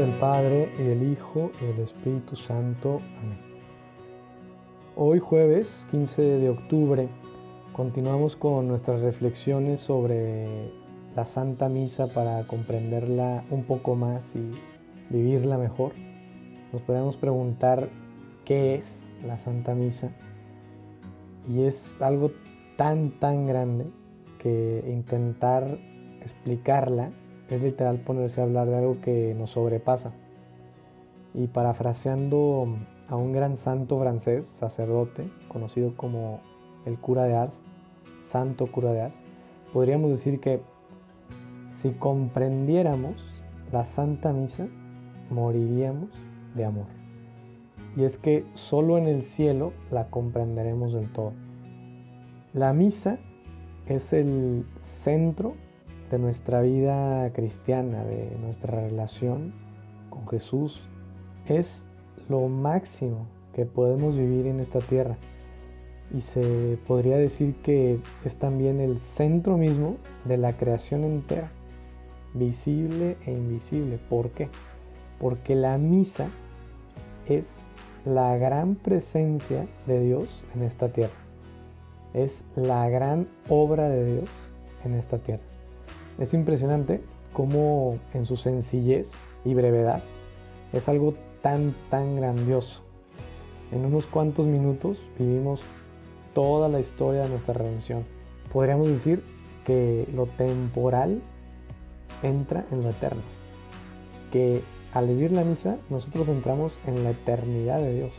[0.00, 3.02] del Padre y del Hijo y del Espíritu Santo.
[3.18, 3.38] Amén.
[4.96, 7.10] Hoy jueves 15 de octubre
[7.74, 10.72] continuamos con nuestras reflexiones sobre
[11.14, 14.50] la Santa Misa para comprenderla un poco más y
[15.10, 15.92] vivirla mejor.
[16.72, 17.90] Nos podemos preguntar
[18.46, 20.12] qué es la Santa Misa
[21.46, 22.30] y es algo
[22.78, 23.84] tan tan grande
[24.38, 25.76] que intentar
[26.22, 27.10] explicarla
[27.50, 30.12] es literal ponerse a hablar de algo que nos sobrepasa.
[31.34, 32.76] Y parafraseando
[33.08, 36.40] a un gran santo francés, sacerdote, conocido como
[36.86, 37.60] el cura de Ars,
[38.22, 39.18] santo cura de Ars,
[39.72, 40.62] podríamos decir que
[41.72, 43.24] si comprendiéramos
[43.72, 44.68] la Santa Misa,
[45.30, 46.10] moriríamos
[46.54, 46.86] de amor.
[47.96, 51.32] Y es que solo en el cielo la comprenderemos del todo.
[52.52, 53.18] La misa
[53.86, 55.54] es el centro
[56.10, 59.52] de nuestra vida cristiana, de nuestra relación
[60.10, 60.82] con Jesús,
[61.46, 61.86] es
[62.28, 65.16] lo máximo que podemos vivir en esta tierra.
[66.12, 71.52] Y se podría decir que es también el centro mismo de la creación entera,
[72.34, 73.98] visible e invisible.
[74.08, 74.48] ¿Por qué?
[75.20, 76.28] Porque la misa
[77.26, 77.60] es
[78.04, 81.14] la gran presencia de Dios en esta tierra.
[82.12, 84.30] Es la gran obra de Dios
[84.84, 85.44] en esta tierra.
[86.20, 87.00] Es impresionante
[87.32, 89.10] cómo en su sencillez
[89.44, 90.02] y brevedad
[90.72, 92.82] es algo tan, tan grandioso.
[93.72, 95.62] En unos cuantos minutos vivimos
[96.34, 98.04] toda la historia de nuestra redención.
[98.52, 99.24] Podríamos decir
[99.64, 101.22] que lo temporal
[102.22, 103.22] entra en lo eterno.
[104.30, 104.62] Que
[104.92, 108.12] al vivir la misa nosotros entramos en la eternidad de Dios.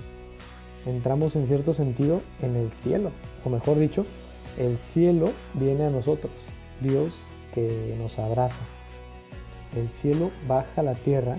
[0.88, 3.12] Entramos en cierto sentido en el cielo.
[3.46, 4.08] O mejor dicho,
[4.58, 6.32] el cielo viene a nosotros.
[6.82, 7.14] Dios
[7.54, 8.64] que nos abraza.
[9.76, 11.38] El cielo baja a la tierra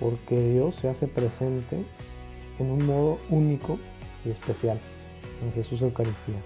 [0.00, 1.84] porque Dios se hace presente
[2.58, 3.78] en un modo único
[4.24, 4.80] y especial
[5.42, 6.40] en Jesús Eucaristía.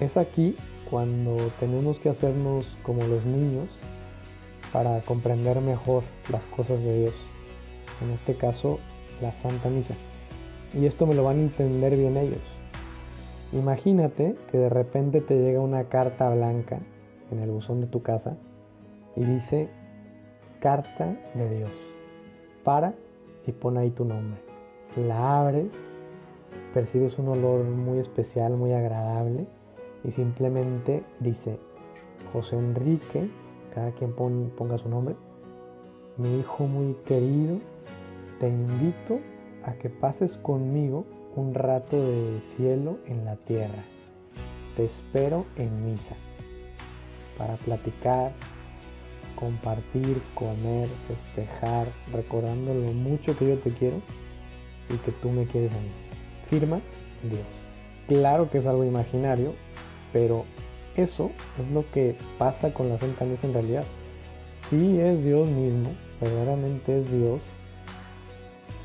[0.00, 0.56] Es aquí
[0.90, 3.68] cuando tenemos que hacernos como los niños
[4.72, 7.14] para comprender mejor las cosas de Dios.
[8.02, 8.80] En este caso,
[9.20, 9.94] la Santa Misa.
[10.74, 12.42] Y esto me lo van a entender bien ellos.
[13.52, 16.80] Imagínate que de repente te llega una carta blanca
[17.32, 18.36] en el buzón de tu casa
[19.16, 19.68] y dice
[20.60, 21.72] carta de Dios.
[22.62, 22.94] Para
[23.46, 24.40] y pon ahí tu nombre.
[24.96, 25.72] La abres,
[26.74, 29.46] percibes un olor muy especial, muy agradable
[30.04, 31.58] y simplemente dice
[32.32, 33.28] José Enrique,
[33.74, 35.16] cada quien ponga su nombre,
[36.18, 37.58] mi hijo muy querido,
[38.38, 39.18] te invito
[39.64, 43.84] a que pases conmigo un rato de cielo en la tierra.
[44.76, 46.16] Te espero en misa
[47.36, 48.32] para platicar,
[49.36, 54.00] compartir, comer, festejar, recordando lo mucho que yo te quiero
[54.88, 55.90] y que tú me quieres a mí.
[56.48, 56.80] Firma
[57.22, 57.46] Dios.
[58.06, 59.54] Claro que es algo imaginario,
[60.12, 60.44] pero
[60.96, 63.84] eso es lo que pasa con la Santa en realidad.
[64.68, 67.42] Sí es Dios mismo, verdaderamente es Dios,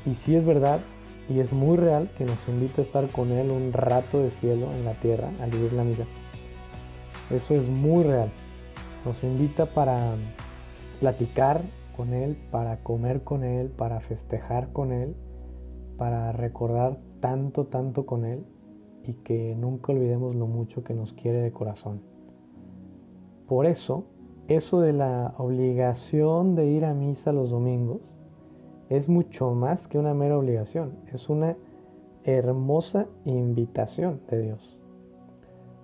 [0.06, 0.80] y sí es verdad
[1.28, 4.72] y es muy real que nos invita a estar con Él un rato de cielo
[4.72, 6.04] en la tierra al vivir la misa.
[7.30, 8.30] Eso es muy real.
[9.04, 10.14] Nos invita para
[11.00, 11.60] platicar
[11.96, 15.14] con Él, para comer con Él, para festejar con Él,
[15.96, 18.44] para recordar tanto, tanto con Él
[19.04, 22.00] y que nunca olvidemos lo mucho que nos quiere de corazón.
[23.46, 24.04] Por eso,
[24.48, 28.14] eso de la obligación de ir a misa los domingos
[28.88, 31.56] es mucho más que una mera obligación, es una
[32.24, 34.77] hermosa invitación de Dios.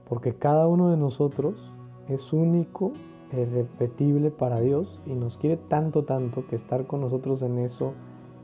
[0.08, 1.72] Porque cada uno de nosotros
[2.08, 2.92] es único,
[3.32, 7.94] irrepetible para Dios y nos quiere tanto, tanto que estar con nosotros en eso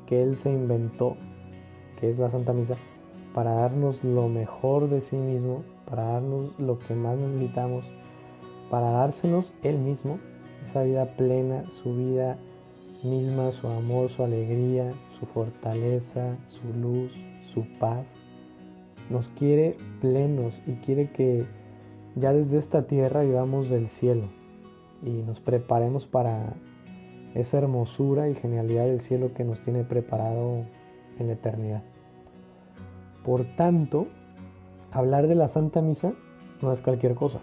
[0.06, 1.16] que Él se inventó,
[1.99, 2.76] que es la Santa Misa,
[3.34, 7.84] para darnos lo mejor de sí mismo, para darnos lo que más necesitamos,
[8.70, 10.19] para dársenos Él mismo,
[10.62, 12.38] esa vida plena, su vida
[13.02, 17.12] misma, su amor, su alegría, su fortaleza, su luz,
[17.46, 18.19] su paz.
[19.11, 21.45] Nos quiere plenos y quiere que
[22.15, 24.29] ya desde esta tierra vivamos del cielo
[25.03, 26.55] y nos preparemos para
[27.35, 30.65] esa hermosura y genialidad del cielo que nos tiene preparado
[31.19, 31.83] en la eternidad.
[33.25, 34.07] Por tanto,
[34.93, 36.12] hablar de la Santa Misa
[36.62, 37.41] no es cualquier cosa.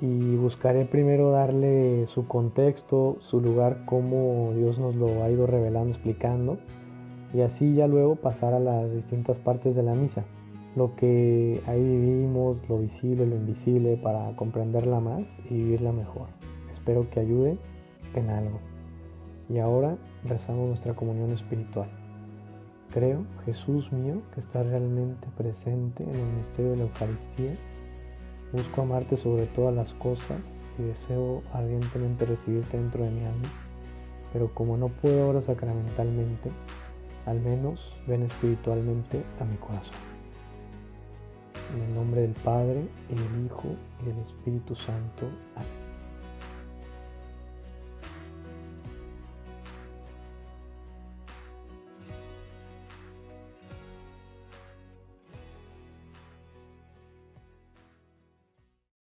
[0.00, 5.90] Y buscaré primero darle su contexto, su lugar, cómo Dios nos lo ha ido revelando,
[5.90, 6.58] explicando,
[7.34, 10.24] y así ya luego pasar a las distintas partes de la misa
[10.76, 16.28] lo que ahí vivimos, lo visible, lo invisible, para comprenderla más y vivirla mejor.
[16.70, 17.58] Espero que ayude
[18.14, 18.60] en algo.
[19.48, 21.88] Y ahora rezamos nuestra comunión espiritual.
[22.92, 27.56] Creo, Jesús mío, que estás realmente presente en el misterio de la Eucaristía.
[28.52, 30.40] Busco amarte sobre todas las cosas
[30.78, 33.48] y deseo ardientemente recibirte dentro de mi alma.
[34.30, 36.50] Pero como no puedo ahora sacramentalmente,
[37.26, 39.96] al menos ven espiritualmente a mi corazón.
[41.74, 43.68] En el nombre del Padre, y del Hijo,
[44.02, 45.26] y del Espíritu Santo.
[45.56, 45.85] Amén.